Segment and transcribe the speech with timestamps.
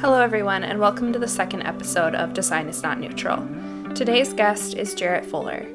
[0.00, 3.46] Hello, everyone, and welcome to the second episode of Design is Not Neutral.
[3.94, 5.66] Today's guest is Jarrett Fuller.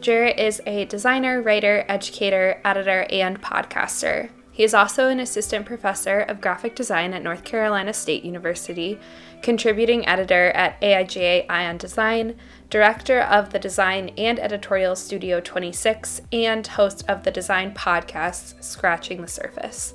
[0.00, 4.30] Jarrett is a designer, writer, educator, editor, and podcaster.
[4.52, 8.96] He is also an assistant professor of graphic design at North Carolina State University,
[9.42, 12.36] contributing editor at AIGA Eye On Design,
[12.70, 19.20] director of the Design and Editorial Studio 26, and host of the design podcast Scratching
[19.20, 19.94] the Surface.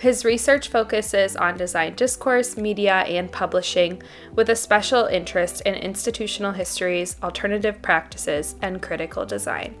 [0.00, 4.02] His research focuses on design discourse, media, and publishing,
[4.34, 9.74] with a special interest in institutional histories, alternative practices, and critical design.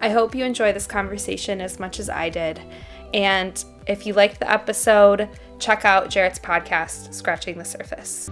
[0.00, 2.60] I hope you enjoy this conversation as much as I did.
[3.12, 8.30] And if you liked the episode, check out Jarrett's podcast, Scratching the Surface.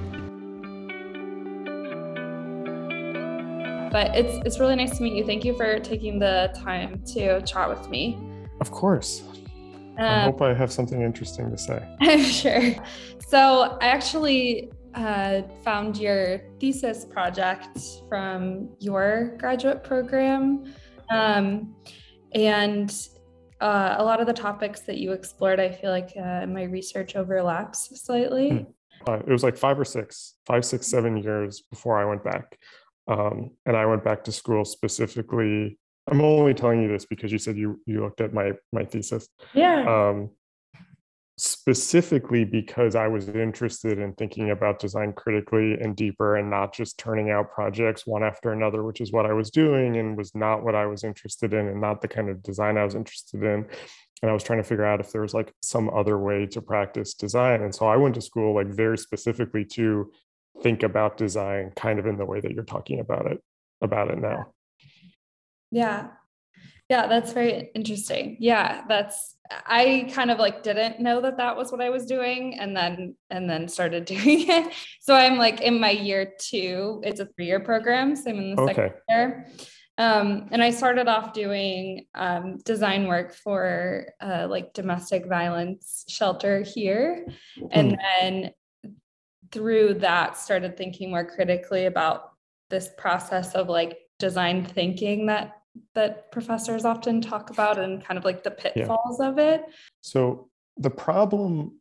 [3.91, 5.27] But it's it's really nice to meet you.
[5.27, 8.21] Thank you for taking the time to chat with me.
[8.61, 9.25] Of course.
[9.99, 11.87] I hope I have something interesting to say.
[12.01, 12.75] I'm sure.
[13.29, 20.73] So I actually uh, found your thesis project from your graduate program.
[21.11, 21.75] Um,
[22.35, 22.95] and
[23.61, 27.17] uh, a lot of the topics that you explored, I feel like uh, my research
[27.17, 28.51] overlaps slightly.
[28.51, 28.63] Hmm.
[29.07, 32.59] Uh, it was like five or six, five, six, seven years before I went back.
[33.07, 37.39] Um, and I went back to school specifically I'm only telling you this because you
[37.39, 39.29] said you you looked at my my thesis.
[39.55, 40.11] Yeah.
[40.11, 40.31] Um,
[41.37, 46.97] specifically because I was interested in thinking about design critically and deeper and not just
[46.97, 50.63] turning out projects one after another, which is what I was doing and was not
[50.63, 53.67] what I was interested in and not the kind of design I was interested in.
[54.23, 56.63] And I was trying to figure out if there was like some other way to
[56.63, 57.63] practice design.
[57.63, 60.13] And so I went to school like very specifically to
[60.63, 63.41] think about design kind of in the way that you're talking about it
[63.83, 64.54] about it now.
[65.75, 66.09] Yeah.
[66.89, 68.37] Yeah, that's very interesting.
[68.41, 72.59] Yeah, that's I kind of like didn't know that that was what I was doing
[72.59, 74.73] and then and then started doing it.
[75.01, 77.03] So I'm like in my year 2.
[77.05, 78.75] It's a 3-year program, so I'm in the okay.
[78.75, 79.47] second year.
[79.97, 86.63] Um, and I started off doing um, design work for uh, like domestic violence shelter
[86.63, 87.27] here,
[87.71, 87.99] and mm.
[88.21, 88.51] then
[89.53, 92.33] through that started thinking more critically about
[92.71, 95.53] this process of like design thinking that
[95.95, 99.29] that professors often talk about and kind of like the pitfalls yeah.
[99.29, 99.65] of it.
[100.01, 101.81] So the problem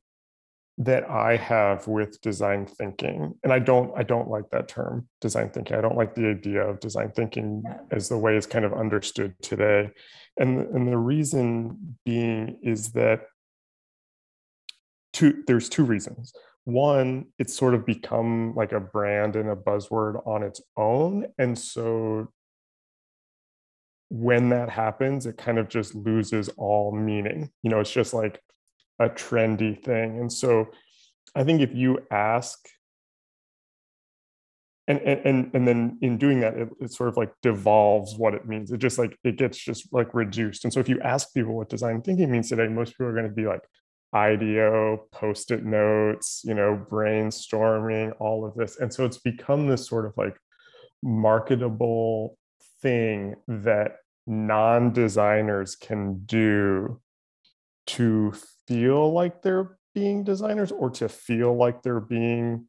[0.80, 5.50] that I have with design thinking, and I don't I don't like that term, design
[5.50, 5.78] thinking.
[5.78, 7.78] I don't like the idea of design thinking yeah.
[7.92, 9.92] as the way it's kind of understood today.
[10.38, 13.28] And, and the reason being is that
[15.12, 16.34] two there's two reasons.
[16.66, 21.28] One, it's sort of become like a brand and a buzzword on its own.
[21.38, 22.32] And so
[24.10, 27.50] when that happens, it kind of just loses all meaning.
[27.62, 28.42] You know, it's just like
[29.00, 30.20] a trendy thing.
[30.20, 30.70] And so
[31.36, 32.60] I think if you ask,
[34.88, 38.46] and and and then in doing that, it, it sort of like devolves what it
[38.46, 38.72] means.
[38.72, 40.66] It just like it gets just like reduced.
[40.66, 43.30] And so if you ask people what design thinking means today, most people are going
[43.30, 43.62] to be like
[44.14, 48.78] IDEO, post-it notes, you know, brainstorming, all of this.
[48.80, 50.36] And so it's become this sort of like
[51.02, 52.38] marketable
[52.84, 57.02] thing that non-designers can do
[57.88, 58.34] to
[58.68, 62.68] feel like they're being designers or to feel like they're being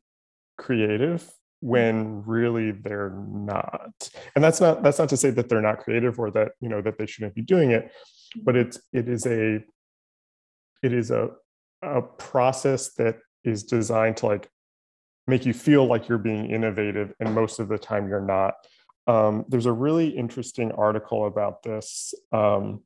[0.56, 1.30] creative
[1.60, 2.30] when mm-hmm.
[2.30, 4.10] really they're not.
[4.34, 6.82] And that's not that's not to say that they're not creative or that you know
[6.82, 8.40] that they shouldn't be doing it mm-hmm.
[8.44, 9.64] but it's it is a
[10.82, 11.30] it is a
[11.82, 14.48] a process that is designed to like
[15.26, 18.54] make you feel like you're being innovative and most of the time you're not
[19.06, 22.80] um, there's a really interesting article about this um,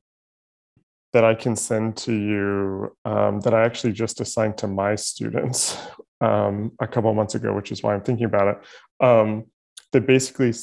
[1.13, 5.77] that I can send to you um, that I actually just assigned to my students
[6.21, 9.05] um, a couple months ago, which is why I'm thinking about it.
[9.05, 9.45] Um,
[9.91, 10.53] that basically,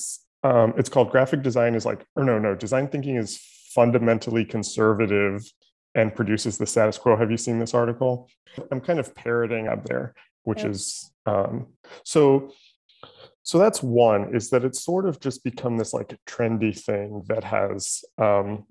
[0.45, 3.41] um, it's called graphic design is like, or no, no, design thinking is
[3.75, 5.43] fundamentally conservative
[5.95, 7.17] and produces the status quo.
[7.17, 8.29] Have you seen this article?
[8.71, 10.15] I'm kind of parroting up there,
[10.45, 11.11] which is
[12.05, 12.53] so
[13.47, 17.45] so that's one is that it's sort of just become this like trendy thing that
[17.45, 18.65] has um,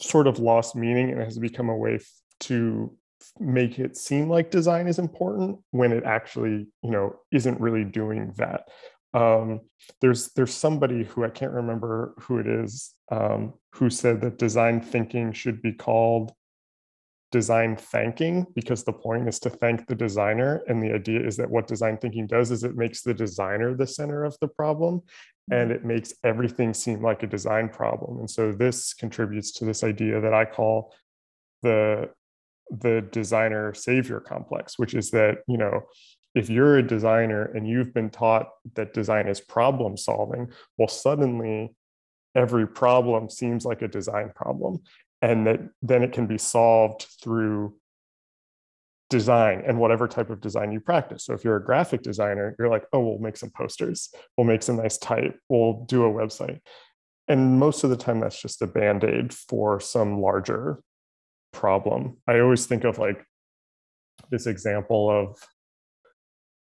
[0.00, 2.06] sort of lost meaning and has become a way f-
[2.38, 2.96] to
[3.40, 8.32] make it seem like design is important when it actually you know isn't really doing
[8.36, 8.68] that.
[9.14, 9.62] Um,
[10.00, 14.80] there's there's somebody who i can't remember who it is um, who said that design
[14.80, 16.32] thinking should be called
[17.32, 21.48] design thanking because the point is to thank the designer and the idea is that
[21.48, 25.00] what design thinking does is it makes the designer the center of the problem
[25.50, 25.76] and mm-hmm.
[25.76, 30.20] it makes everything seem like a design problem and so this contributes to this idea
[30.20, 30.92] that i call
[31.62, 32.08] the
[32.70, 35.82] the designer savior complex, which is that, you know,
[36.34, 40.48] if you're a designer and you've been taught that design is problem solving,
[40.78, 41.74] well, suddenly
[42.36, 44.80] every problem seems like a design problem.
[45.22, 47.74] And that then it can be solved through
[49.10, 51.24] design and whatever type of design you practice.
[51.24, 54.62] So if you're a graphic designer, you're like, oh, we'll make some posters, we'll make
[54.62, 56.60] some nice type, we'll do a website.
[57.28, 60.80] And most of the time, that's just a band aid for some larger
[61.52, 62.16] problem.
[62.26, 63.24] I always think of like
[64.30, 65.36] this example of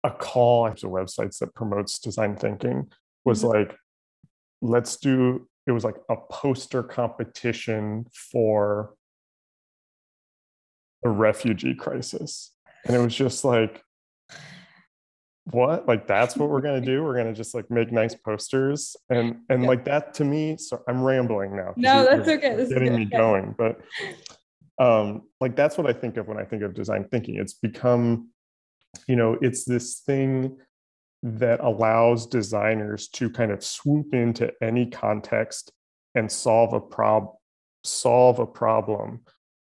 [0.04, 2.90] a call to websites that promotes design thinking
[3.24, 3.58] was mm-hmm.
[3.58, 3.76] like,
[4.60, 8.94] let's do, it was like a poster competition for
[11.04, 12.52] a refugee crisis.
[12.86, 13.82] And it was just like,
[15.50, 15.86] what?
[15.86, 17.02] Like that's what we're gonna do?
[17.04, 19.68] We're gonna just like make nice posters and and yeah.
[19.68, 20.56] like that to me.
[20.56, 21.74] So I'm rambling now.
[21.76, 22.56] No, that's okay.
[22.56, 23.80] This getting me going, but
[24.78, 27.36] um, like that's what I think of when I think of design thinking.
[27.36, 28.30] It's become,
[29.06, 30.56] you know, it's this thing
[31.24, 35.72] that allows designers to kind of swoop into any context
[36.14, 37.28] and solve a prob
[37.82, 39.20] solve a problem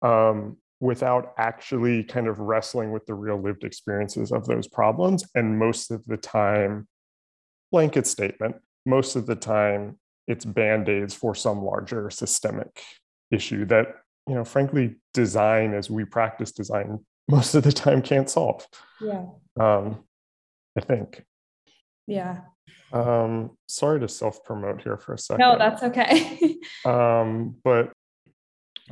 [0.02, 5.24] um, without actually kind of wrestling with the real lived experiences of those problems.
[5.36, 6.88] And most of the time,
[7.72, 8.56] blanket statement,
[8.86, 12.82] most of the time, it's band aids for some larger systemic
[13.30, 13.96] issue that,
[14.28, 17.00] you know, frankly, design as we practice design
[17.30, 18.68] most of the time can't solve.
[19.00, 19.26] Yeah.
[19.60, 20.04] Um,
[20.78, 21.24] I think.
[22.12, 22.40] Yeah.
[22.92, 25.40] Um, sorry to self promote here for a second.
[25.40, 26.58] No, that's okay.
[26.86, 27.94] um, but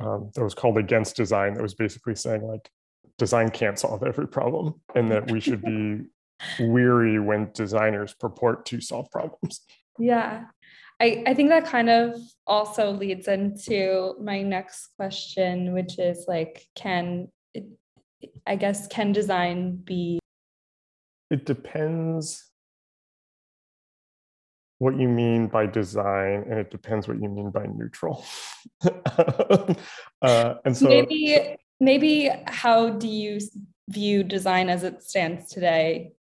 [0.00, 2.70] um, that was called Against Design that was basically saying like
[3.18, 6.00] design can't solve every problem and that we should be
[6.60, 9.60] weary when designers purport to solve problems.
[9.98, 10.44] Yeah.
[10.98, 12.14] I, I think that kind of
[12.46, 17.28] also leads into my next question, which is like, can
[18.46, 20.18] I guess can design be?
[21.30, 22.49] It depends
[24.80, 28.24] what you mean by design and it depends what you mean by neutral
[30.22, 33.38] uh, and so maybe maybe how do you
[33.90, 36.12] view design as it stands today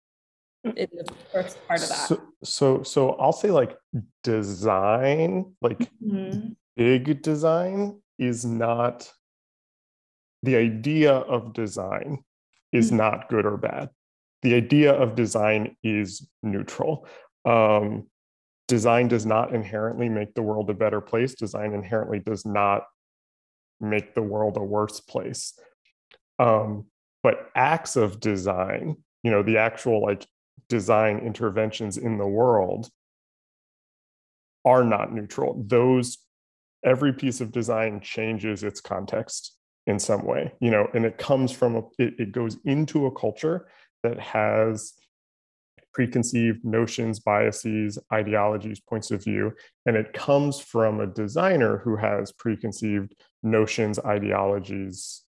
[0.65, 3.77] in the first part of that so so, so i'll say like
[4.25, 6.49] design like mm-hmm.
[6.77, 9.09] big design is not
[10.43, 12.25] the idea of design
[12.73, 12.97] is mm-hmm.
[12.97, 13.89] not good or bad
[14.43, 17.07] the idea of design is neutral
[17.45, 18.05] um,
[18.69, 21.35] design does not inherently make the world a better place.
[21.35, 22.85] Design inherently does not
[23.81, 25.59] make the world a worse place.
[26.39, 26.87] Um,
[27.23, 30.25] but acts of design, you know, the actual like
[30.69, 32.89] design interventions in the world
[34.65, 35.65] are not neutral.
[35.67, 36.19] Those,
[36.85, 39.57] every piece of design changes its context
[39.87, 43.11] in some way, you know, and it comes from, a, it, it goes into a
[43.11, 43.69] culture
[44.03, 44.93] that has
[45.93, 49.53] preconceived notions, biases, ideologies, points of view.
[49.87, 55.25] And it comes from a designer who has preconceived notions, ideologies,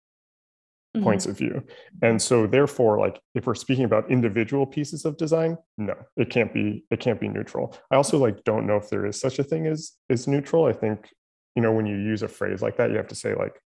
[0.95, 1.04] mm-hmm.
[1.04, 1.63] points of view.
[2.01, 6.54] And so therefore, like if we're speaking about individual pieces of design, no, it can't
[6.54, 7.75] be, it can't be neutral.
[7.92, 10.65] I also like don't know if there is such a thing as is neutral.
[10.65, 11.09] I think,
[11.56, 13.59] you know, when you use a phrase like that, you have to say like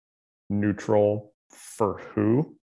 [0.51, 2.57] neutral for who.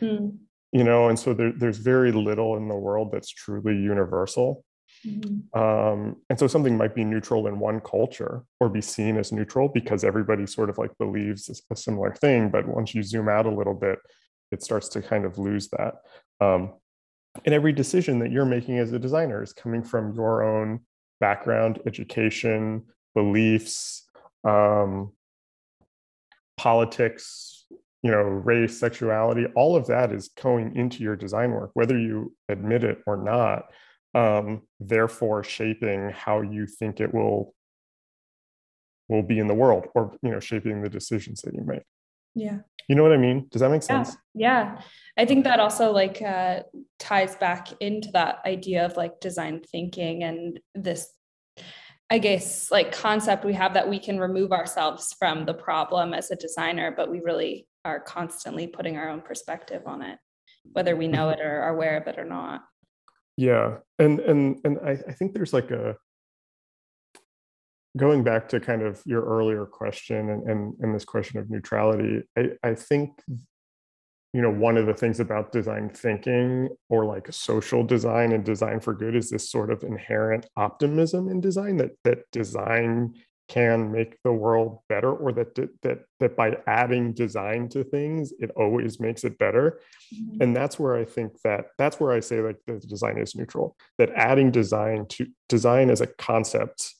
[0.00, 0.38] Mm
[0.72, 4.64] you know and so there, there's very little in the world that's truly universal
[5.06, 5.58] mm-hmm.
[5.58, 9.68] um, and so something might be neutral in one culture or be seen as neutral
[9.68, 13.54] because everybody sort of like believes a similar thing but once you zoom out a
[13.54, 13.98] little bit
[14.50, 15.94] it starts to kind of lose that
[16.40, 16.72] um,
[17.44, 20.80] and every decision that you're making as a designer is coming from your own
[21.20, 22.82] background education
[23.14, 24.08] beliefs
[24.44, 25.12] um,
[26.56, 27.61] politics
[28.02, 32.34] you know race sexuality all of that is going into your design work whether you
[32.48, 33.64] admit it or not
[34.14, 37.54] um, therefore shaping how you think it will
[39.08, 41.82] will be in the world or you know shaping the decisions that you make.
[42.34, 42.58] Yeah.
[42.88, 43.46] You know what i mean?
[43.50, 44.16] Does that make sense?
[44.34, 44.82] Yeah, yeah.
[45.16, 46.62] i think that also like uh,
[46.98, 51.08] ties back into that idea of like design thinking and this
[52.10, 56.30] I guess like concept we have that we can remove ourselves from the problem as
[56.30, 60.18] a designer, but we really are constantly putting our own perspective on it,
[60.72, 62.62] whether we know it or are aware of it or not.
[63.36, 63.78] Yeah.
[63.98, 65.96] And and and I, I think there's like a
[67.96, 72.22] going back to kind of your earlier question and, and, and this question of neutrality,
[72.38, 73.10] I, I think
[74.32, 78.80] you know one of the things about design thinking or like social design and design
[78.80, 83.14] for good is this sort of inherent optimism in design that that design
[83.48, 88.50] can make the world better or that that that by adding design to things it
[88.56, 89.80] always makes it better.
[90.14, 90.42] Mm-hmm.
[90.42, 93.76] and that's where i think that that's where i say like the design is neutral
[93.98, 96.94] that adding design to design as a concept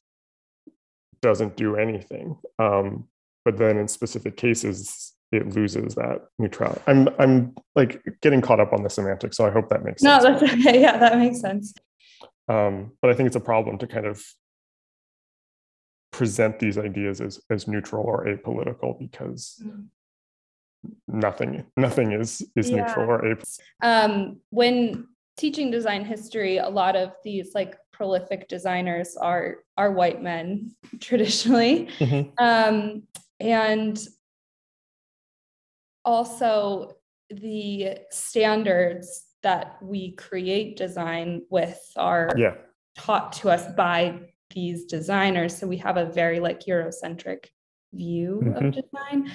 [1.23, 2.37] doesn't do anything.
[2.59, 3.09] Um,
[3.45, 6.83] but then in specific cases it loses that neutrality.
[6.87, 10.21] I'm i'm like getting caught up on the semantics so i hope that makes no,
[10.21, 10.25] sense.
[10.25, 10.83] no that's okay.
[10.83, 11.73] Yeah that makes sense.
[12.49, 14.23] Um, but i think it's a problem to kind of
[16.13, 19.87] present these ideas as as neutral or apolitical because mm.
[21.09, 22.77] nothing nothing is is yeah.
[22.77, 23.61] neutral or apolitical.
[23.83, 30.23] Um, when teaching design history, a lot of these like prolific designers are are white
[30.23, 32.31] men traditionally, mm-hmm.
[32.39, 33.03] um,
[33.41, 33.99] and
[36.05, 36.93] also
[37.31, 42.55] the standards that we create design with are yeah.
[42.97, 44.21] taught to us by
[44.53, 45.57] these designers.
[45.57, 47.47] So we have a very like Eurocentric
[47.93, 48.65] view mm-hmm.
[48.65, 49.33] of design.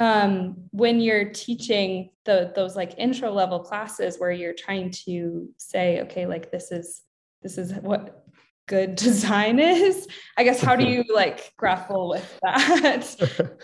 [0.00, 6.00] Um, when you're teaching the those like intro level classes where you're trying to say,
[6.02, 7.02] okay, like this is
[7.42, 8.24] this is what
[8.68, 10.06] good design is
[10.36, 13.16] i guess how do you like grapple with that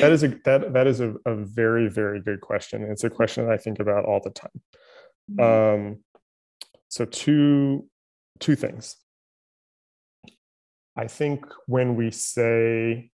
[0.00, 3.46] that is a that that is a, a very very good question it's a question
[3.46, 4.60] that i think about all the time
[5.32, 5.86] mm-hmm.
[5.86, 5.98] um
[6.88, 7.86] so two
[8.38, 8.96] two things
[11.00, 13.10] I think when we say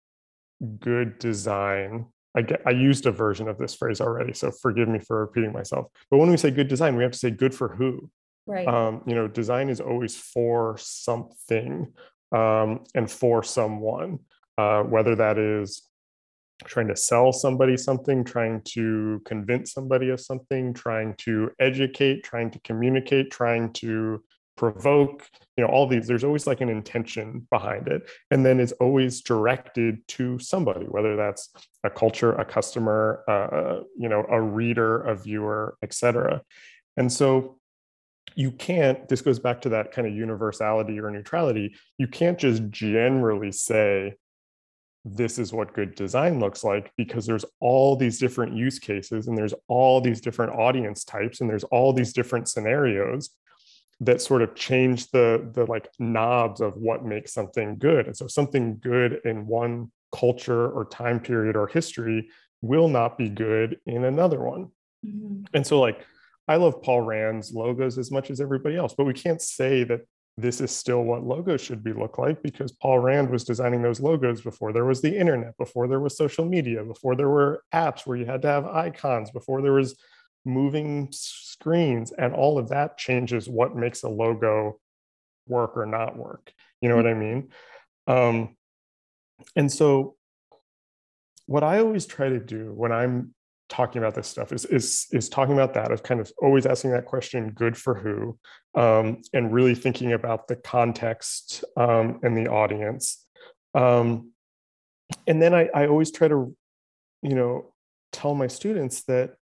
[0.79, 4.99] good design, I, get, I used a version of this phrase already, so forgive me
[4.99, 5.87] for repeating myself.
[6.09, 8.09] But when we say good design, we have to say good for who.
[8.47, 8.65] Right.
[8.65, 11.91] Um, you know, design is always for something
[12.31, 14.19] um, and for someone,
[14.57, 15.83] uh, whether that is
[16.63, 22.49] trying to sell somebody something, trying to convince somebody of something, trying to educate, trying
[22.51, 24.23] to communicate, trying to
[24.55, 28.09] provoke you know all these there's always like an intention behind it.
[28.31, 31.49] And then it's always directed to somebody whether that's
[31.83, 36.41] a culture a customer uh, you know a reader a viewer etc
[36.97, 37.57] and so
[38.35, 42.67] you can't this goes back to that kind of universality or neutrality you can't just
[42.69, 44.13] generally say
[45.05, 49.37] this is what good design looks like because there's all these different use cases and
[49.37, 53.31] there's all these different audience types and there's all these different scenarios
[54.05, 58.27] that sort of change the the like knobs of what makes something good and so
[58.27, 62.29] something good in one culture or time period or history
[62.61, 64.69] will not be good in another one
[65.05, 65.43] mm-hmm.
[65.53, 66.05] and so like
[66.47, 70.01] i love paul rand's logos as much as everybody else but we can't say that
[70.35, 74.01] this is still what logos should be look like because paul rand was designing those
[74.01, 78.05] logos before there was the internet before there was social media before there were apps
[78.05, 79.95] where you had to have icons before there was
[80.45, 84.79] moving screens and all of that changes what makes a logo
[85.47, 86.51] work or not work.
[86.81, 87.49] You know what i mean?
[88.07, 88.57] Um,
[89.55, 90.15] and so
[91.45, 93.33] what i always try to do when i'm
[93.73, 96.91] talking about this stuff is is is talking about that of kind of always asking
[96.91, 98.37] that question good for who
[98.75, 103.25] um, and really thinking about the context um, and the audience.
[103.73, 104.31] Um,
[105.27, 106.55] and then I, I always try to
[107.21, 107.73] you know
[108.11, 109.35] tell my students that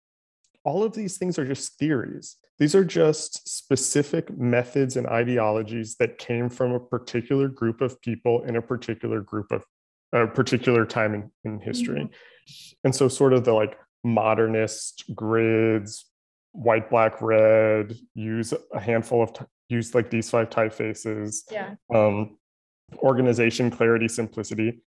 [0.65, 2.37] all of these things are just theories.
[2.59, 8.43] These are just specific methods and ideologies that came from a particular group of people
[8.43, 9.65] in a particular group of
[10.13, 12.01] a particular time in, in history.
[12.01, 12.79] Mm-hmm.
[12.85, 16.07] And so, sort of the like modernist grids,
[16.53, 21.75] white, black, red, use a handful of, t- use like these five typefaces, yeah.
[21.95, 22.39] um,
[22.99, 24.81] organization, clarity, simplicity.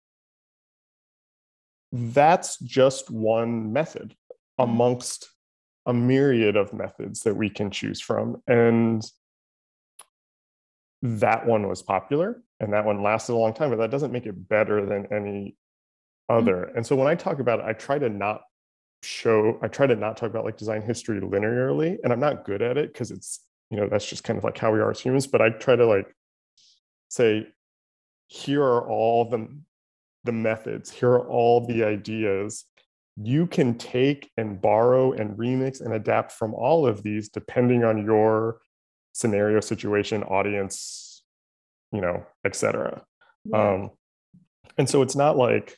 [1.92, 4.16] That's just one method
[4.60, 4.72] mm-hmm.
[4.72, 5.30] amongst
[5.86, 8.42] a myriad of methods that we can choose from.
[8.48, 9.04] And
[11.02, 14.26] that one was popular and that one lasted a long time, but that doesn't make
[14.26, 15.56] it better than any
[16.30, 16.68] other.
[16.68, 16.78] Mm-hmm.
[16.78, 18.42] And so when I talk about it, I try to not
[19.02, 21.98] show, I try to not talk about like design history linearly.
[22.04, 23.40] And I'm not good at it because it's,
[23.72, 25.26] you know, that's just kind of like how we are as humans.
[25.26, 26.14] But I try to like
[27.10, 27.48] say,
[28.28, 29.48] here are all the
[30.24, 32.66] the methods, here are all the ideas
[33.24, 38.04] you can take and borrow and remix and adapt from all of these depending on
[38.04, 38.60] your
[39.13, 41.24] scenario situation audience
[41.92, 43.04] you know etc
[43.46, 43.74] yeah.
[43.74, 43.92] um,
[44.78, 45.78] and so it's not like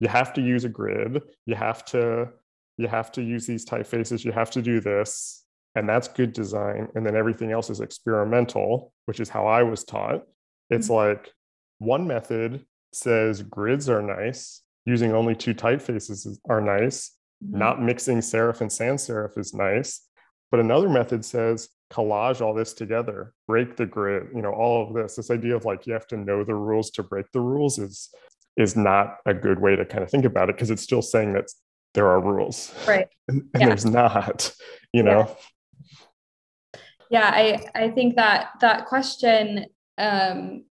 [0.00, 2.28] you have to use a grid you have to
[2.76, 5.44] you have to use these typefaces you have to do this
[5.76, 9.84] and that's good design and then everything else is experimental which is how i was
[9.84, 10.24] taught
[10.68, 11.18] it's mm-hmm.
[11.18, 11.32] like
[11.78, 17.16] one method says grids are nice using only two typefaces are nice.
[17.44, 17.58] Mm-hmm.
[17.58, 20.06] Not mixing serif and sans serif is nice.
[20.50, 24.94] But another method says collage all this together, break the grid, you know, all of
[24.94, 25.16] this.
[25.16, 28.10] This idea of like you have to know the rules to break the rules is
[28.56, 31.32] is not a good way to kind of think about it because it's still saying
[31.32, 31.46] that
[31.94, 33.66] there are rules right and, and yeah.
[33.66, 34.52] there's not
[34.92, 35.36] you know
[36.74, 36.80] yeah.
[37.10, 39.64] yeah i i think that that question
[39.98, 40.64] um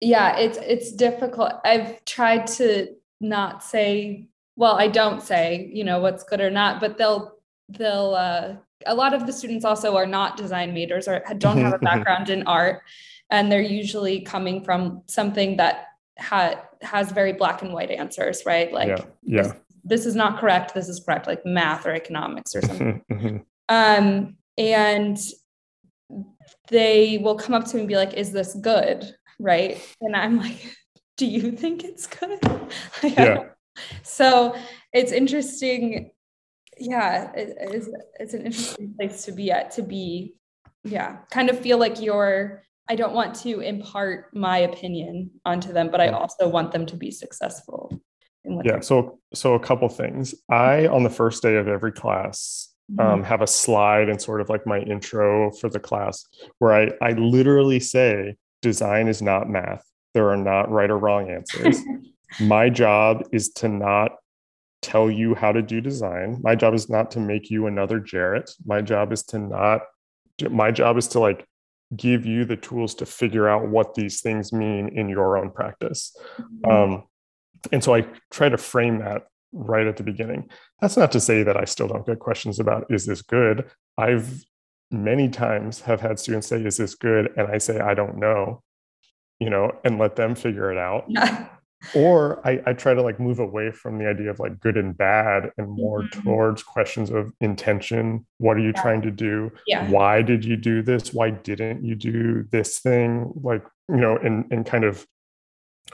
[0.00, 1.52] yeah it's it's difficult.
[1.64, 4.26] I've tried to not say
[4.56, 7.36] well i don't say you know what's good or not but they'll
[7.68, 8.54] they'll uh
[8.86, 12.30] a lot of the students also are not design majors or don't have a background
[12.30, 12.82] in art.
[13.30, 15.88] And they're usually coming from something that
[16.18, 18.72] ha- has very black and white answers right?
[18.72, 19.42] Like yeah, yeah.
[19.42, 19.54] This,
[19.84, 23.04] this, is not correct this is correct like math or economics or something.
[23.10, 23.36] Mm-hmm.
[23.68, 25.18] um and
[26.68, 29.80] they will come up to me and be like is this good right?
[30.00, 30.76] And i'm like
[31.16, 32.40] do you think it's good?
[33.02, 33.44] Yeah.
[34.02, 34.56] so
[34.92, 36.10] it's interesting.
[36.78, 40.34] Yeah it, it's, it's an interesting place to be at to be
[40.84, 45.90] yeah kind of feel like you're i don't want to impart my opinion onto them
[45.90, 48.00] but i also want them to be successful
[48.64, 50.34] yeah so so a couple things.
[50.48, 53.06] I on the first day of every class mm-hmm.
[53.06, 56.24] um, have a slide and sort of like my intro for the class
[56.58, 61.30] where i i literally say design is not math there are not right or wrong
[61.30, 61.80] answers
[62.40, 64.12] my job is to not
[64.82, 66.40] tell you how to do design.
[66.42, 68.50] My job is not to make you another Jarrett.
[68.64, 69.82] My job is to not,
[70.50, 71.46] my job is to like
[71.94, 76.16] give you the tools to figure out what these things mean in your own practice.
[76.38, 76.70] Mm-hmm.
[76.70, 77.04] Um,
[77.72, 80.48] and so I try to frame that right at the beginning.
[80.80, 83.68] That's not to say that I still don't get questions about is this good?
[83.98, 84.42] I've
[84.90, 87.32] many times have had students say, is this good?
[87.36, 88.62] And I say, I don't know,
[89.38, 91.10] you know, and let them figure it out.
[91.94, 94.96] or I, I, try to like move away from the idea of like good and
[94.96, 96.20] bad and more mm-hmm.
[96.20, 98.82] towards questions of intention what are you yeah.
[98.82, 99.88] trying to do yeah.
[99.90, 104.44] why did you do this why didn't you do this thing like you know and,
[104.50, 105.06] and kind of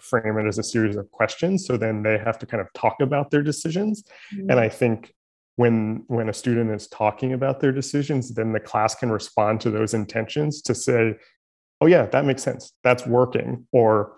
[0.01, 2.97] frame it as a series of questions so then they have to kind of talk
[3.01, 4.03] about their decisions
[4.35, 4.51] mm-hmm.
[4.51, 5.15] and i think
[5.57, 9.71] when when a student is talking about their decisions then the class can respond to
[9.71, 11.15] those intentions to say
[11.81, 14.17] oh yeah that makes sense that's working or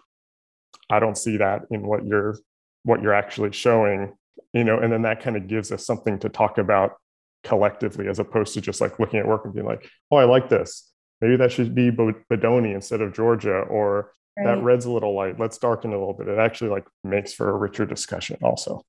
[0.90, 2.36] I don't see that in what you're
[2.84, 4.14] what you're actually showing,
[4.52, 6.96] you know, and then that kind of gives us something to talk about
[7.44, 10.48] collectively as opposed to just like looking at work and being like, oh, I like
[10.48, 10.90] this.
[11.20, 14.44] Maybe that should be Bodoni instead of Georgia, or right.
[14.44, 15.38] that red's a little light.
[15.38, 16.28] Let's darken a little bit.
[16.28, 18.84] It actually like makes for a richer discussion also.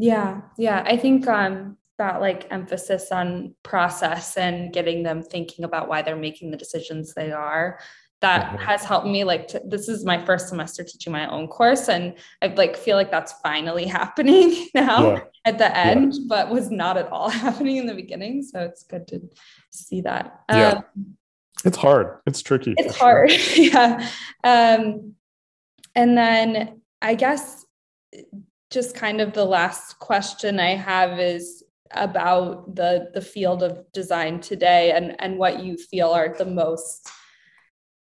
[0.00, 0.40] Yeah.
[0.56, 0.82] Yeah.
[0.86, 6.16] I think um that like emphasis on process and getting them thinking about why they're
[6.16, 7.78] making the decisions they are
[8.22, 8.56] that mm-hmm.
[8.56, 12.14] has helped me like to, this is my first semester teaching my own course and
[12.42, 15.20] i like feel like that's finally happening now yeah.
[15.44, 16.20] at the end yeah.
[16.26, 19.20] but was not at all happening in the beginning so it's good to
[19.70, 21.16] see that yeah um,
[21.66, 23.64] it's hard it's tricky it's hard sure.
[23.64, 24.08] yeah
[24.44, 25.14] um
[25.94, 27.66] and then i guess
[28.70, 34.40] just kind of the last question i have is about the the field of design
[34.40, 37.10] today and and what you feel are the most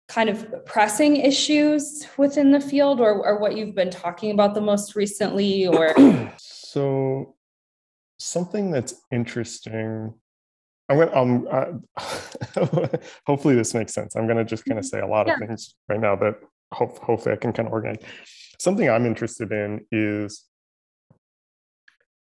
[0.09, 4.61] kind of pressing issues within the field or, or what you've been talking about the
[4.61, 5.95] most recently or
[6.37, 7.35] so
[8.19, 10.13] something that's interesting
[10.89, 11.67] i'm gonna um uh,
[13.27, 14.17] hopefully this makes sense.
[14.17, 15.35] I'm gonna just kind of say a lot yeah.
[15.35, 16.35] of things right now that
[16.73, 18.03] hope, hopefully i can kind of organize.
[18.59, 20.50] Something i'm interested in is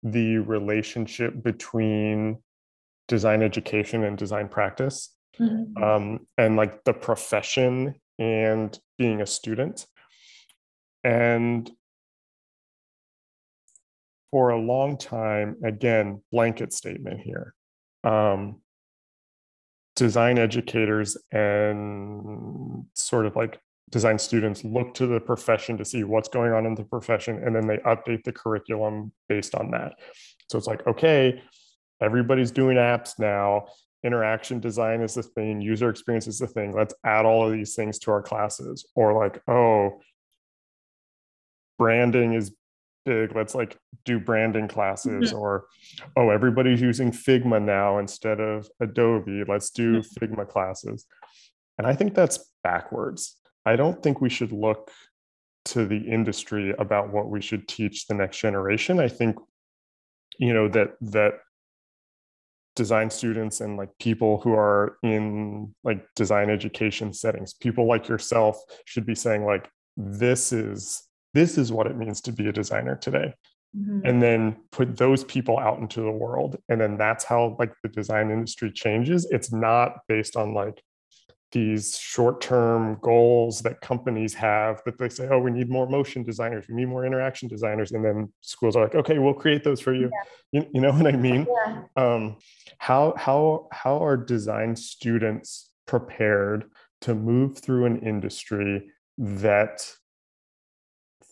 [0.04, 2.38] the relationship between
[3.08, 5.82] design education and design practice mm-hmm.
[5.82, 9.88] um, and like the profession and being a student.
[11.04, 11.70] And
[14.32, 17.54] for a long time, again, blanket statement here.
[18.04, 18.62] Um,
[19.96, 23.60] design educators and sort of like
[23.93, 27.56] design students look to the profession to see what's going on in the profession and
[27.56, 29.93] then they update the curriculum based on that
[30.49, 31.41] so it's like okay
[32.01, 33.65] everybody's doing apps now
[34.03, 36.73] interaction design is the thing, user experience is the thing.
[36.73, 38.86] Let's add all of these things to our classes.
[38.95, 40.01] Or like, oh,
[41.77, 42.53] branding is
[43.06, 43.36] big.
[43.36, 45.32] Let's like do branding classes.
[45.32, 45.38] Mm-hmm.
[45.38, 45.65] Or,
[46.17, 49.43] oh, everybody's using Figma now instead of Adobe.
[49.47, 50.25] Let's do mm-hmm.
[50.25, 51.06] Figma classes.
[51.77, 53.38] And I think that's backwards.
[53.65, 54.91] I don't think we should look
[55.65, 58.99] to the industry about what we should teach the next generation.
[58.99, 59.38] I think,
[60.38, 61.36] you know, that that
[62.76, 68.60] design students and like people who are in like design education settings people like yourself
[68.86, 72.95] should be saying like this is this is what it means to be a designer
[72.95, 73.34] today
[73.78, 73.99] mm-hmm.
[74.06, 77.89] and then put those people out into the world and then that's how like the
[77.89, 80.82] design industry changes it's not based on like
[81.54, 86.66] these short-term goals that companies have that they say oh we need more motion designers
[86.68, 89.94] we need more interaction designers and then schools are like okay we'll create those for
[89.94, 90.10] you
[90.52, 90.62] yeah.
[90.62, 91.84] you, you, know what i mean yeah.
[91.96, 92.36] um,
[92.80, 96.66] how how how are design students prepared
[97.02, 99.88] to move through an industry that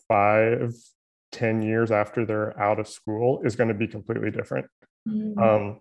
[0.06, 0.72] five
[1.32, 4.66] ten years after they're out of school is going to be completely different
[5.08, 5.38] mm-hmm.
[5.42, 5.80] um,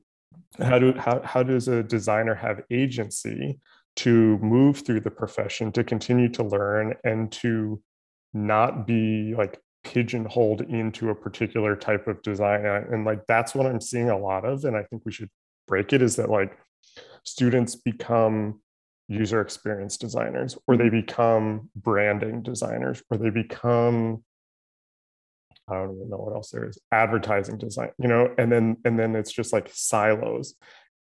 [0.59, 3.59] how do how, how does a designer have agency
[3.97, 7.81] to move through the profession to continue to learn and to
[8.33, 13.81] not be like pigeonholed into a particular type of design and like that's what i'm
[13.81, 15.29] seeing a lot of and i think we should
[15.67, 16.57] break it is that like
[17.23, 18.59] students become
[19.07, 21.01] user experience designers or they mm-hmm.
[21.01, 24.23] become branding designers or they become
[25.67, 28.97] I don't even know what else there is advertising design you know and then and
[28.97, 30.55] then it's just like silos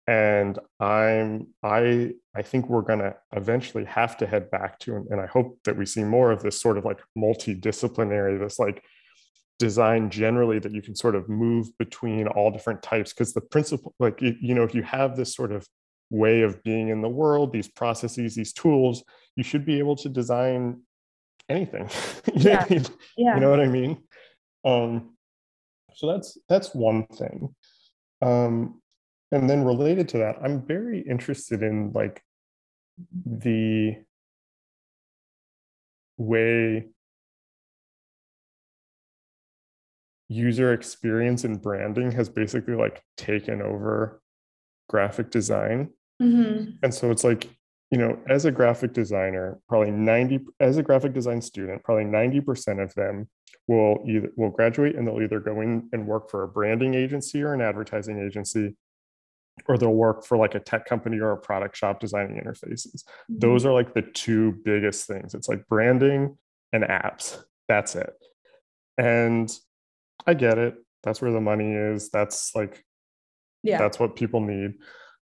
[0.06, 5.06] and i'm i i think we're going to eventually have to head back to and,
[5.10, 8.84] and i hope that we see more of this sort of like multidisciplinary this like
[9.58, 13.94] design generally that you can sort of move between all different types because the principle
[13.98, 15.66] like you, you know if you have this sort of
[16.10, 19.02] way of being in the world these processes these tools
[19.34, 20.80] you should be able to design
[21.48, 21.88] anything
[22.34, 22.64] yeah.
[22.68, 23.34] yeah.
[23.34, 23.96] you know what i mean
[24.64, 25.16] um
[25.94, 27.48] so that's that's one thing
[28.22, 28.80] um
[29.32, 32.22] and then related to that i'm very interested in like
[33.24, 33.96] the
[36.18, 36.86] way
[40.28, 44.20] user experience and branding has basically like taken over
[44.88, 46.70] graphic design mm-hmm.
[46.82, 47.48] and so it's like
[47.90, 52.82] you know as a graphic designer probably 90 as a graphic design student probably 90%
[52.82, 53.28] of them
[53.68, 57.42] will either will graduate and they'll either go in and work for a branding agency
[57.42, 58.74] or an advertising agency
[59.68, 63.04] or they'll work for like a tech company or a product shop designing interfaces.
[63.04, 63.38] Mm-hmm.
[63.38, 65.34] Those are like the two biggest things.
[65.34, 66.36] It's like branding
[66.72, 67.42] and apps.
[67.68, 68.12] That's it.
[68.98, 69.50] And
[70.26, 70.76] I get it.
[71.02, 72.10] That's where the money is.
[72.10, 72.84] That's like,
[73.62, 74.74] yeah, that's what people need.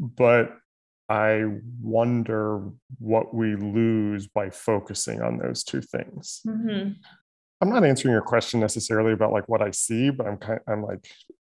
[0.01, 0.57] But
[1.09, 1.45] I
[1.83, 6.41] wonder what we lose by focusing on those two things.
[6.47, 6.93] Mm-hmm.
[7.61, 10.83] I'm not answering your question necessarily about like what I see, but I'm kind, I'm
[10.83, 11.09] like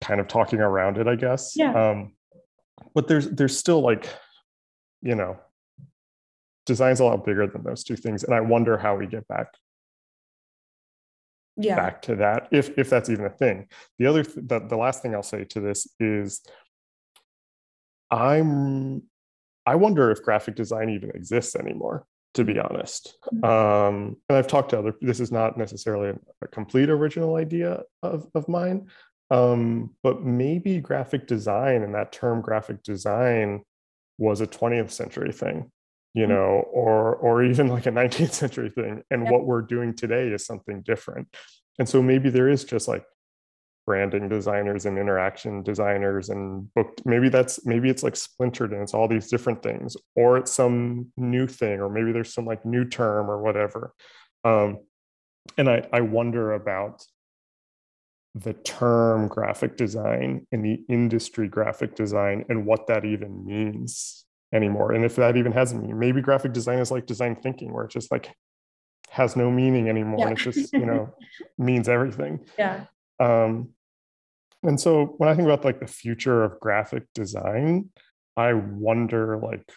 [0.01, 1.53] kind of talking around it, I guess.
[1.55, 1.73] Yeah.
[1.73, 2.13] Um,
[2.93, 4.07] but there's there's still like
[5.01, 5.37] you know
[6.65, 9.47] design's a lot bigger than those two things and i wonder how we get back
[11.57, 11.75] yeah.
[11.75, 13.67] back to that if if that's even a thing
[13.99, 16.41] the other th- the, the last thing i'll say to this is
[18.11, 19.01] i'm
[19.65, 23.45] i wonder if graphic design even exists anymore to be honest mm-hmm.
[23.45, 27.81] um, and i've talked to other this is not necessarily a, a complete original idea
[28.03, 28.87] of, of mine
[29.31, 33.63] um, but maybe graphic design and that term graphic design
[34.17, 35.71] was a 20th century thing,
[36.13, 36.33] you mm-hmm.
[36.33, 39.03] know, or or even like a 19th century thing.
[39.09, 39.31] And yep.
[39.31, 41.27] what we're doing today is something different.
[41.79, 43.03] And so maybe there is just like
[43.85, 48.95] branding designers and interaction designers and book maybe that's maybe it's like splintered and it's
[48.95, 52.83] all these different things or it's some new thing or maybe there's some like new
[52.83, 53.93] term or whatever
[54.43, 54.79] um,
[55.57, 57.03] and I, I wonder about
[58.35, 64.91] the term graphic design and the industry graphic design and what that even means anymore.
[64.91, 67.85] And if that even has a meaning, maybe graphic design is like design thinking, where
[67.85, 68.35] it just like
[69.09, 70.19] has no meaning anymore.
[70.19, 70.27] Yeah.
[70.27, 71.15] And it just, you know,
[71.57, 72.41] means everything.
[72.59, 72.85] Yeah.
[73.21, 73.69] Um,
[74.63, 77.89] and so when I think about like the future of graphic design,
[78.35, 79.71] I wonder like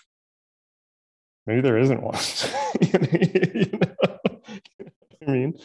[1.47, 2.19] maybe there isn't one.
[2.81, 4.19] you know?
[5.27, 5.59] I mean,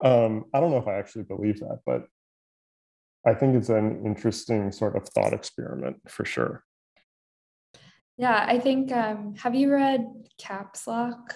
[0.00, 2.02] um, I don't know if I actually believe that, but
[3.26, 6.62] I think it's an interesting sort of thought experiment for sure.
[8.16, 8.92] Yeah, I think.
[8.92, 10.06] Um, have you read
[10.38, 11.34] Caps Lock?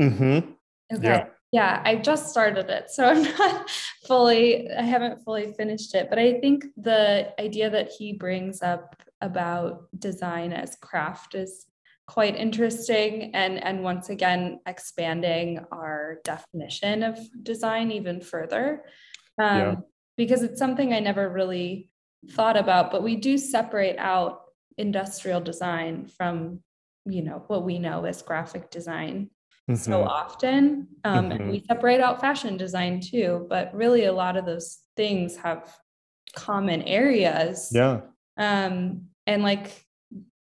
[0.00, 0.52] Mm-hmm.
[0.94, 1.02] Okay.
[1.02, 1.26] Yeah.
[1.50, 3.68] yeah, I just started it, so I'm not
[4.06, 4.70] fully.
[4.70, 9.88] I haven't fully finished it, but I think the idea that he brings up about
[9.98, 11.66] design as craft is
[12.06, 18.84] quite interesting and and once again expanding our definition of design even further
[19.40, 19.74] um, yeah
[20.16, 21.90] because it's something I never really
[22.30, 24.42] thought about, but we do separate out
[24.78, 26.60] industrial design from,
[27.04, 29.30] you know, what we know as graphic design
[29.70, 29.76] mm-hmm.
[29.76, 30.88] so often.
[31.04, 31.32] Um, mm-hmm.
[31.32, 35.76] And we separate out fashion design too, but really a lot of those things have
[36.34, 37.70] common areas.
[37.72, 38.00] Yeah.
[38.36, 39.84] Um, and like,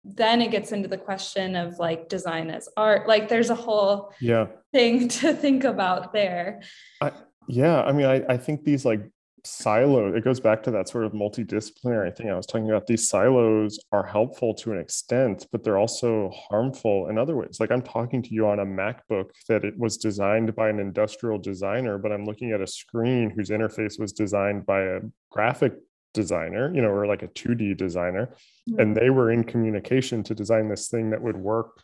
[0.05, 3.09] then it gets into the question of like design as art.
[3.09, 6.61] Like there's a whole yeah thing to think about there.
[7.01, 7.13] I,
[7.49, 7.83] yeah.
[7.83, 9.01] I mean, I, I think these like
[9.47, 13.09] silo it goes back to that sort of multidisciplinary thing i was talking about these
[13.09, 17.83] silos are helpful to an extent but they're also harmful in other ways like i'm
[17.83, 22.13] talking to you on a macbook that it was designed by an industrial designer but
[22.13, 25.75] i'm looking at a screen whose interface was designed by a graphic
[26.15, 28.35] designer you know or like a 2d designer
[28.69, 28.81] mm-hmm.
[28.81, 31.83] and they were in communication to design this thing that would work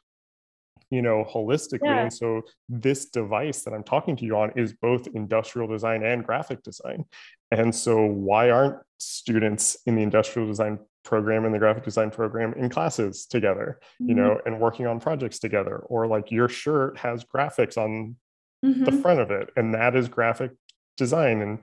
[0.91, 2.03] you know holistically yeah.
[2.03, 6.25] and so this device that i'm talking to you on is both industrial design and
[6.25, 7.05] graphic design
[7.51, 12.53] and so why aren't students in the industrial design program and the graphic design program
[12.55, 14.11] in classes together mm-hmm.
[14.11, 18.17] you know and working on projects together or like your shirt has graphics on
[18.65, 18.85] mm-hmm.
[18.85, 20.53] the front of it and that is graphic
[20.97, 21.59] design and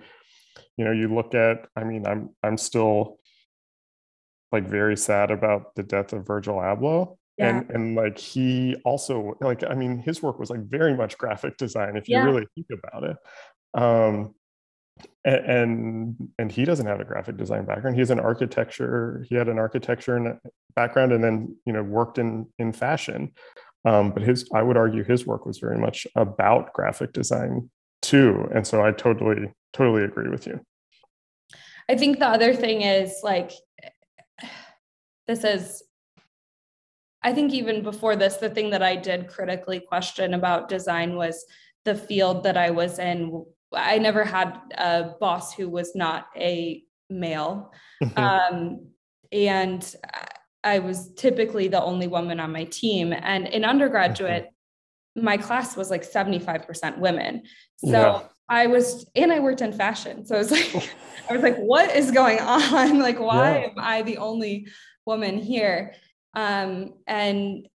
[0.77, 3.19] you know you look at i mean i'm i'm still
[4.51, 7.49] like very sad about the death of virgil abloh yeah.
[7.49, 11.57] and and like he also like i mean his work was like very much graphic
[11.57, 12.23] design if you yeah.
[12.23, 13.17] really think about it
[13.79, 14.33] um
[15.25, 19.47] and, and and he doesn't have a graphic design background he's an architecture he had
[19.47, 20.39] an architecture
[20.75, 23.31] background and then you know worked in in fashion
[23.85, 27.69] um, but his i would argue his work was very much about graphic design
[28.01, 30.59] too and so i totally totally agree with you
[31.89, 33.51] i think the other thing is like
[35.27, 35.83] this is
[37.23, 41.45] I think even before this, the thing that I did critically question about design was
[41.85, 43.45] the field that I was in.
[43.73, 47.73] I never had a boss who was not a male.
[48.03, 48.19] Mm-hmm.
[48.19, 48.87] um,
[49.31, 49.95] and
[50.63, 53.13] I was typically the only woman on my team.
[53.13, 55.25] And in undergraduate, mm-hmm.
[55.25, 57.43] my class was like 75% women.
[57.77, 58.21] So yeah.
[58.49, 60.25] I was, and I worked in fashion.
[60.25, 60.75] So I was like,
[61.29, 62.99] I was like, what is going on?
[63.07, 63.65] Like, why yeah.
[63.67, 64.67] am I the only
[65.05, 65.93] woman here?
[66.37, 67.67] Um, and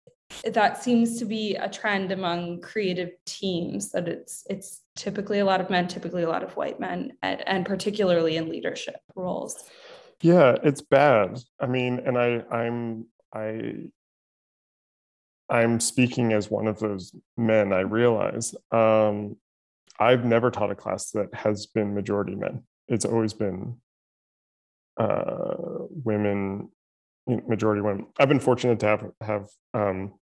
[0.46, 5.62] that seems to be a trend among creative teams that it's it's typically a lot
[5.62, 9.64] of men, typically a lot of white men, and, and particularly in leadership roles.
[10.22, 11.40] Yeah, it's bad.
[11.60, 13.88] I mean, and I I'm I
[15.50, 18.54] I'm speaking as one of those men, I realize.
[18.72, 19.38] Um,
[20.00, 22.62] I've never taught a class that has been majority men.
[22.88, 23.78] It's always been
[24.98, 25.56] uh,
[26.04, 26.70] women
[27.28, 28.08] majority women.
[28.20, 30.14] I've been fortunate to have have um,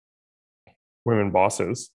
[1.04, 1.90] women bosses,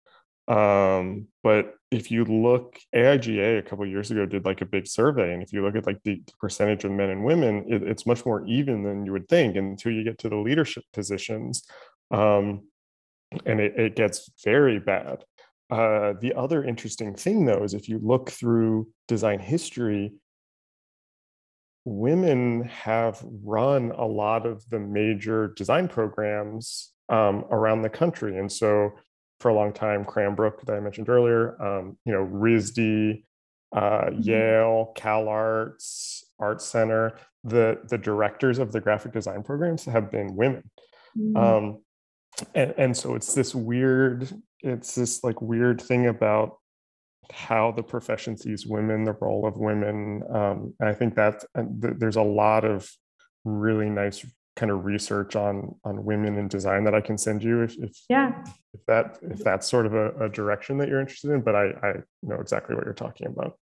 [0.48, 5.32] um, but if you look, AIGA a couple years ago did like a big survey,
[5.32, 8.24] and if you look at like the percentage of men and women, it, it's much
[8.26, 9.56] more even than you would think.
[9.56, 11.64] Until you get to the leadership positions,
[12.10, 12.62] um,
[13.46, 15.24] and it, it gets very bad.
[15.70, 20.14] Uh, the other interesting thing, though, is if you look through design history,
[21.84, 28.38] women have run a lot of the major design programs um, around the country.
[28.38, 28.90] And so
[29.40, 33.22] for a long time, Cranbrook that I mentioned earlier, um, you know, RISD,
[33.74, 34.20] uh, mm-hmm.
[34.20, 40.34] Yale, Cal Arts, Art Center, the, the directors of the graphic design programs have been
[40.34, 40.70] women.
[41.16, 41.36] Mm-hmm.
[41.36, 41.82] Um,
[42.54, 44.28] and, and so it's this weird,
[44.60, 46.57] it's this like weird thing about
[47.32, 50.22] how the profession sees women, the role of women.
[50.30, 52.90] Um, I think that th- there's a lot of
[53.44, 54.24] really nice
[54.56, 57.92] kind of research on on women in design that I can send you if, if
[58.08, 61.42] yeah if that if that's sort of a, a direction that you're interested in.
[61.42, 63.56] But I I know exactly what you're talking about.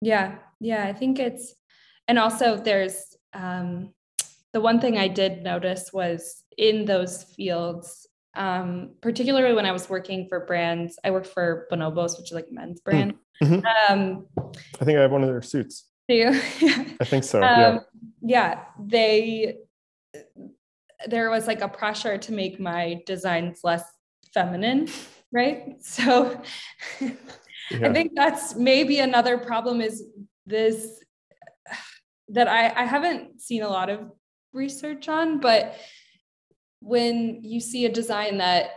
[0.00, 1.54] Yeah, yeah, I think it's
[2.06, 3.92] and also there's um,
[4.52, 9.88] the one thing I did notice was in those fields um, particularly when I was
[9.88, 10.98] working for brands.
[11.04, 12.90] I worked for Bonobos, which is like men's hmm.
[12.90, 13.14] brand.
[13.42, 13.92] Mm-hmm.
[13.92, 14.26] Um,
[14.80, 15.86] I think I have one of their suits.
[16.08, 16.28] Do you?
[17.00, 17.40] I think so.
[17.40, 17.66] Yeah.
[17.66, 17.80] Um,
[18.20, 18.64] yeah.
[18.78, 19.56] They,
[21.06, 23.84] there was like a pressure to make my designs less
[24.34, 24.88] feminine,
[25.32, 25.76] right?
[25.80, 26.40] So
[27.00, 27.10] yeah.
[27.82, 30.04] I think that's maybe another problem is
[30.46, 31.02] this
[32.28, 34.10] that I, I haven't seen a lot of
[34.52, 35.76] research on, but
[36.80, 38.70] when you see a design that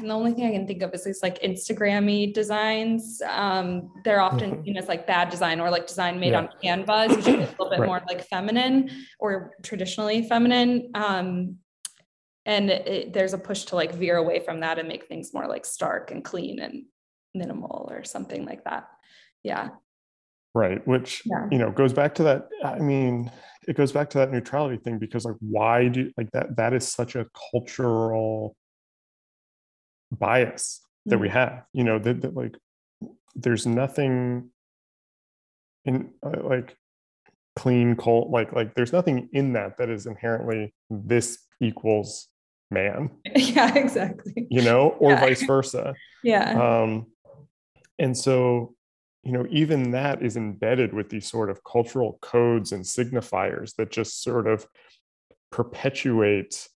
[0.00, 3.20] the only thing I can think of is these like Instagrammy designs.
[3.28, 4.64] Um, they're often mm-hmm.
[4.64, 6.38] seen as like bad design or like design made yeah.
[6.38, 7.86] on Canva, which is a little bit right.
[7.86, 10.90] more like feminine or traditionally feminine.
[10.94, 11.56] Um,
[12.46, 15.46] and it, there's a push to like veer away from that and make things more
[15.46, 16.84] like stark and clean and
[17.34, 18.88] minimal or something like that.
[19.42, 19.70] Yeah.
[20.54, 20.86] Right.
[20.86, 21.46] Which, yeah.
[21.50, 22.48] you know, goes back to that.
[22.64, 23.30] I mean,
[23.68, 26.86] it goes back to that neutrality thing because like why do like that that is
[26.88, 28.56] such a cultural
[30.10, 31.22] bias that mm-hmm.
[31.22, 32.56] we have you know that, that like
[33.34, 34.50] there's nothing
[35.84, 36.76] in uh, like
[37.56, 42.28] clean cold like like there's nothing in that that is inherently this equals
[42.70, 45.20] man yeah exactly you know or yeah.
[45.20, 47.06] vice versa yeah um
[47.98, 48.74] and so
[49.22, 53.90] you know, even that is embedded with these sort of cultural codes and signifiers that
[53.90, 54.66] just sort of
[55.50, 56.68] perpetuate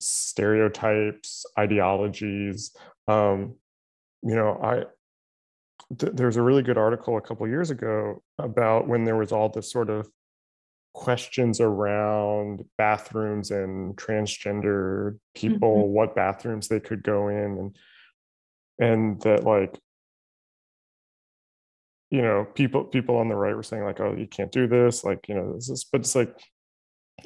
[0.00, 2.74] stereotypes, ideologies.
[3.08, 3.56] Um,
[4.22, 4.84] you know, I
[5.98, 9.48] th- there's a really good article a couple years ago about when there was all
[9.48, 10.08] this sort of
[10.94, 15.92] questions around bathrooms and transgender people, mm-hmm.
[15.92, 17.76] what bathrooms they could go in, and
[18.78, 19.78] and that like
[22.12, 25.02] you know people people on the right were saying like oh you can't do this
[25.02, 26.38] like you know this is but it's like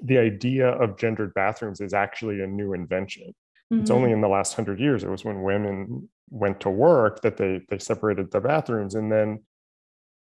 [0.02, 3.34] the idea of gendered bathrooms is actually a new invention
[3.72, 3.80] mm-hmm.
[3.80, 4.14] it's only mm-hmm.
[4.14, 7.78] in the last 100 years it was when women went to work that they they
[7.78, 9.42] separated the bathrooms and then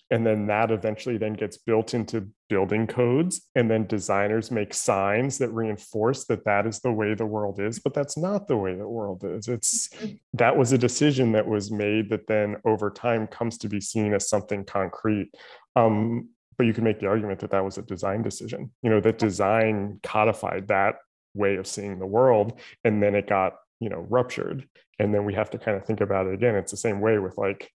[0.09, 3.41] and then that eventually then gets built into building codes.
[3.55, 7.79] And then designers make signs that reinforce that that is the way the world is
[7.79, 9.47] but that's not the way the world is.
[9.47, 10.15] It's mm-hmm.
[10.33, 14.13] that was a decision that was made that then over time comes to be seen
[14.13, 15.31] as something concrete.
[15.75, 18.99] Um, but you can make the argument that that was a design decision you know
[18.99, 20.95] that design codified that
[21.35, 24.67] way of seeing the world and then it got you know ruptured.
[24.99, 26.55] And then we have to kind of think about it again.
[26.55, 27.71] It's the same way with like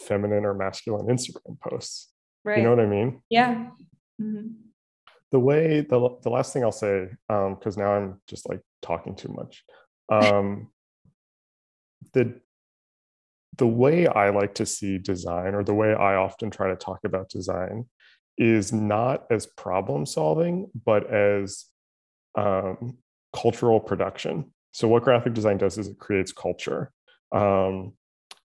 [0.00, 2.08] feminine or masculine instagram posts.
[2.44, 2.58] Right.
[2.58, 3.22] you know what i mean?
[3.28, 3.70] Yeah.
[4.20, 4.48] Mm-hmm.
[5.30, 9.14] the way the, the last thing i'll say because um, now i'm just like talking
[9.14, 9.64] too much.
[10.10, 10.68] Um,
[12.12, 12.40] the
[13.58, 17.00] the way i like to see design or the way i often try to talk
[17.04, 17.84] about design
[18.38, 21.66] is not as problem solving but as
[22.36, 22.98] um,
[23.32, 24.52] cultural production.
[24.72, 26.92] So what graphic design does is it creates culture.
[27.32, 27.94] Um,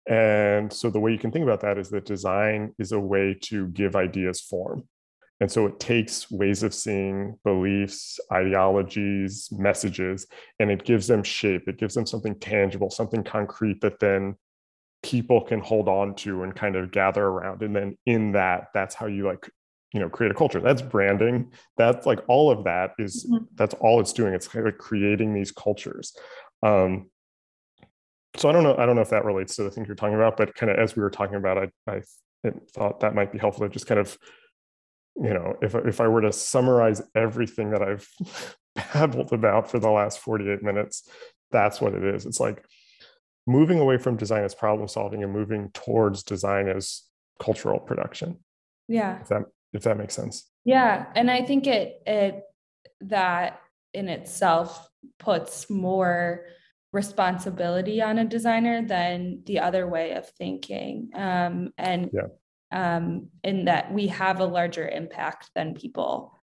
[0.08, 3.38] and so the way you can think about that is that design is a way
[3.44, 4.88] to give ideas form.
[5.40, 10.28] And so it takes ways of seeing, beliefs, ideologies, messages,
[10.60, 11.68] and it gives them shape.
[11.68, 14.36] It gives them something tangible, something concrete that then
[15.02, 17.62] people can hold on to and kind of gather around.
[17.62, 19.50] And then in that, that's how you like
[19.94, 23.46] you know create a culture that's branding that's like all of that is, mm-hmm.
[23.54, 26.18] that's all it's doing it's kind of creating these cultures
[26.64, 27.08] um
[28.38, 30.16] so i don't know i don't know if that relates to the things you're talking
[30.16, 32.02] about but kind of as we were talking about i i
[32.74, 34.18] thought that might be helpful to just kind of
[35.16, 38.08] you know if if i were to summarize everything that i've
[38.94, 41.08] babbled about for the last 48 minutes
[41.54, 42.26] that's what it is.
[42.26, 42.66] It's like
[43.48, 47.04] moving away from design as problem solving and moving towards design as
[47.40, 48.40] cultural production.
[48.90, 49.22] Yeah.
[49.22, 50.50] If that if that makes sense.
[50.66, 52.44] Yeah, and I think it it
[53.02, 53.62] that
[53.94, 56.46] in itself puts more
[56.94, 61.10] responsibility on a designer than the other way of thinking.
[61.16, 62.28] Um, and yeah.
[62.72, 66.40] um, in that we have a larger impact than people.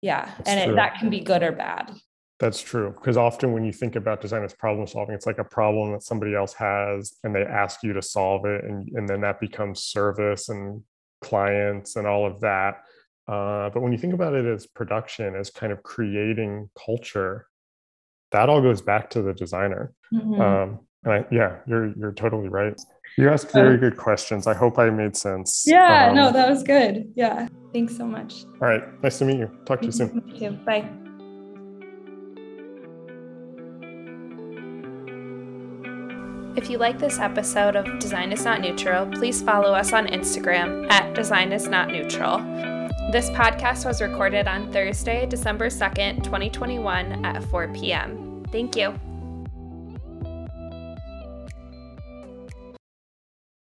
[0.00, 1.92] Yeah, That's and it, that can be good or bad.
[2.38, 2.94] That's true.
[2.96, 6.04] Because often when you think about design as problem solving, it's like a problem that
[6.04, 8.62] somebody else has and they ask you to solve it.
[8.64, 10.84] And, and then that becomes service and
[11.20, 12.82] clients and all of that.
[13.26, 17.48] Uh, but when you think about it as production, as kind of creating culture,
[18.32, 19.92] that all goes back to the designer.
[20.12, 20.40] Mm-hmm.
[20.40, 22.78] Um, and I, yeah, you're you're totally right.
[23.16, 24.46] You asked very good questions.
[24.46, 25.64] I hope I made sense.
[25.66, 27.12] Yeah, um, no, that was good.
[27.16, 28.44] Yeah, thanks so much.
[28.60, 29.50] All right, nice to meet you.
[29.64, 30.20] Talk to you soon.
[30.20, 30.50] Thank you.
[30.50, 30.88] Bye.
[36.56, 40.90] If you like this episode of Design is Not Neutral, please follow us on Instagram
[40.90, 42.40] at Design is Not Neutral.
[43.10, 48.44] This podcast was recorded on Thursday, December 2nd, 2021 at 4 p.m.
[48.52, 48.92] Thank you.